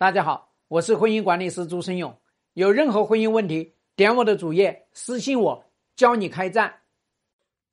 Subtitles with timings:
[0.00, 2.16] 大家好，我是婚姻管理师朱生勇。
[2.52, 5.64] 有任何婚姻问题，点我的主页私信我，
[5.96, 6.72] 教你开战。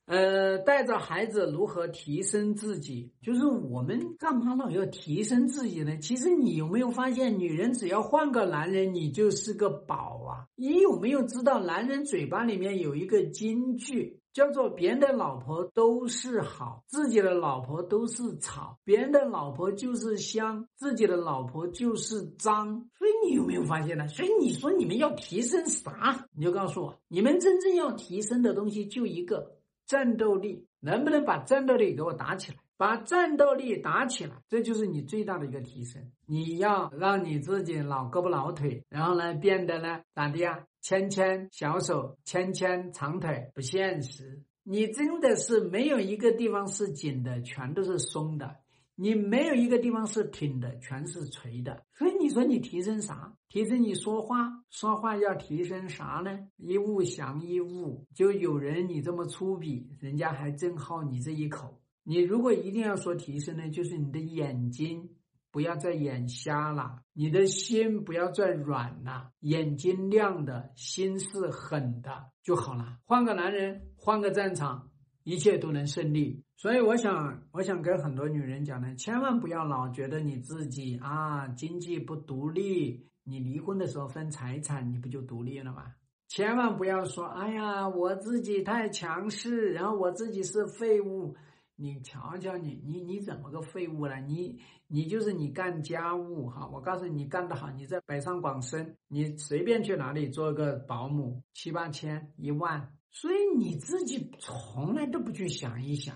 [0.05, 3.11] 呃，带着孩子如何提升自己？
[3.21, 5.97] 就是我们干嘛老要提升自己呢？
[5.97, 10.45] 其实你有没有发现，女人只要换个男人，你就是个宝啊！
[10.55, 14.21] 你有没有知道，男人嘴巴里面有一个金句？
[14.31, 22.89] 叫做别人的老婆都是好，自己的老婆都是草；别人的老婆就是香，自己的老婆就是脏。
[22.99, 24.05] 所以你有没有发现呢？
[24.09, 26.27] 所以你说你们要提升啥？
[26.35, 32.57] 你就告诉我，你们真正要提升的东西就一个战斗力，能不能把战斗力给我打起来？
[32.77, 36.11] 把战斗力打起来，这就是你最大的一个提升。
[36.25, 40.65] 你要让你自己老胳膊老腿，然后呢变得呢咋的呀？
[40.81, 44.43] 牵牵小手，牵牵长腿，不现实。
[44.63, 48.47] 你真的是没有一个地方是紧的，全都是松的；
[48.95, 51.85] 你没有一个地方是挺的，全是垂的。
[51.93, 53.35] 所以你说你提升啥？
[53.49, 56.39] 提升你说话，说话要提升啥呢？
[56.57, 61.81] 一物降一物，就有人你这么粗鄙，人家还真好你这一口。
[62.03, 65.09] 你如果一定要说提升呢，就是你的眼睛。
[65.51, 72.97] 不要再眼瞎了，你的心不要再软了，眼睛亮的，心是狠的就好了。
[73.05, 74.91] 换个男人，换个战场，
[75.25, 76.41] 一切都能胜利。
[76.55, 85.93] 所以我想，我想跟很多女人讲呢，千万不要老觉得你自己啊经济不独立，你离婚的时候分财产，你不就独立了吗？
[86.27, 91.35] 千万不要说，哎呀，我自己太强势，然后我自己是废物。
[91.77, 94.15] 你瞧瞧你，你你怎么个废物了？
[94.21, 106.15] 你你就是你干家务哈，我告诉你，你干得好，你在北上广深，你随便去哪里做个保姆，七八千一万，所以你自己从来都不去想一想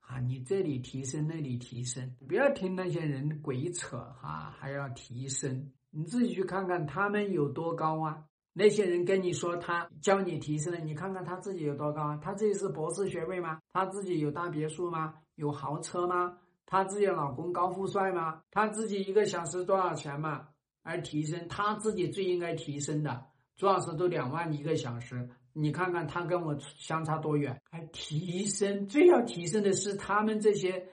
[0.00, 8.24] 啊，你这里提升那里提升，不要听那些人鬼扯哈，还要提升，你自己去看看他们有多高啊。
[8.58, 12.18] 那些人跟你说他教你提升了，你看看他自己有多高啊？
[12.20, 13.60] 他自己是博士学位吗？
[13.72, 15.14] 他自己有大别墅吗？
[15.36, 16.36] 有豪车吗？
[16.66, 18.42] 他自己老公高富帅吗？
[18.50, 20.48] 他自己一个小时多少钱嘛？
[20.82, 27.56] 而提升他自己最应该提升的，朱老师都两万一个小时，你看看他跟我相差多远？
[27.70, 30.84] 还提升，最要提升的是他们这些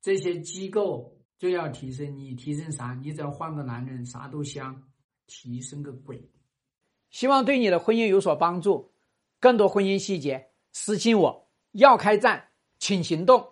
[0.00, 2.94] 这些机构最要提升，你提升啥？
[2.94, 4.82] 你只要换个男人，啥都香，
[5.26, 6.30] 提升个鬼！
[7.10, 8.92] 希望对你的婚姻有所帮助。
[9.38, 11.48] 更多婚姻细节，私信我。
[11.72, 12.48] 要开战，
[12.78, 13.46] 请行动。